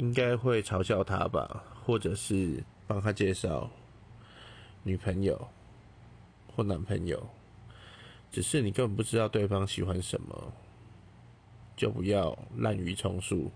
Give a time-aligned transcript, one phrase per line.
[0.00, 3.68] 应该会嘲笑他吧或者是帮他介绍
[4.82, 5.48] 女朋友
[6.56, 7.22] 或男朋友
[8.32, 10.52] 只是你根本不知道对方喜欢什么
[11.76, 13.52] 就不要滥竽充数